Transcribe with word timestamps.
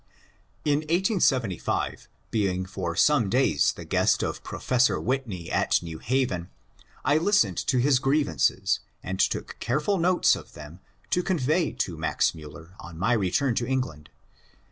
In 0.65 0.79
1875, 0.79 2.09
being 2.31 2.65
for 2.65 2.95
some 2.95 3.29
days 3.29 3.71
the 3.71 3.85
guest 3.85 4.23
of 4.23 4.43
Professor 4.43 4.99
Whitney 4.99 5.51
at 5.51 5.83
New 5.83 5.99
Haven, 5.99 6.49
I 7.05 7.19
listened 7.19 7.57
to 7.67 7.77
his 7.77 7.99
grievances, 7.99 8.79
and 9.03 9.19
took 9.19 9.57
careful 9.59 9.99
notes 9.99 10.35
of 10.35 10.53
them 10.53 10.79
to 11.11 11.21
convey 11.21 11.73
to 11.73 11.97
Max 11.99 12.31
Miiller 12.33 12.71
on 12.79 12.97
my 12.97 13.13
return 13.13 13.53
to 13.53 13.67
Eng 13.67 13.81
land. 13.81 14.09